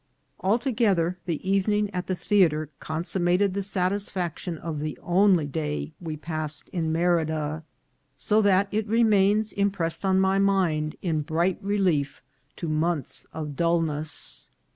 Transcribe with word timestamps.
Altogether, 0.39 1.19
the 1.27 1.47
evening 1.47 1.87
at 1.93 2.07
the 2.07 2.15
theatre 2.15 2.69
consummated 2.79 3.53
the 3.53 3.61
satisfaction 3.61 4.57
of 4.57 4.79
the 4.79 4.97
only 5.03 5.45
day 5.45 5.93
we 6.01 6.17
passed 6.17 6.69
in 6.69 6.91
Merida, 6.91 7.63
so 8.17 8.41
that 8.41 8.67
it 8.71 8.87
remains 8.87 9.53
impressed 9.53 10.03
on 10.03 10.19
my 10.19 10.39
mind 10.39 10.95
in 11.03 11.21
bright 11.21 11.59
relief 11.61 12.23
to 12.55 12.67
months 12.67 13.27
of 13.31 13.55
dulness. 13.55 14.49